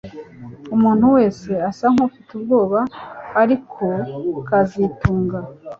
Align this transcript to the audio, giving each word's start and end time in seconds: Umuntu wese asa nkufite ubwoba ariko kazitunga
Umuntu 0.75 1.05
wese 1.15 1.49
asa 1.69 1.85
nkufite 1.93 2.29
ubwoba 2.37 2.79
ariko 3.41 3.85
kazitunga 4.47 5.39